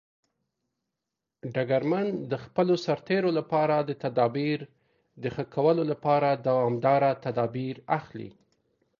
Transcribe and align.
ډګرمن 1.53 2.07
د 2.31 2.33
خپلو 2.43 2.73
سرتیرو 2.85 3.31
لپاره 3.39 3.75
د 3.81 3.91
تدابیر 4.03 4.59
د 5.21 5.23
ښه 5.33 5.43
کولو 5.55 5.83
لپاره 5.91 6.29
دوامداره 6.47 7.09
تدابیر 7.25 7.75
اخلي. 7.99 8.29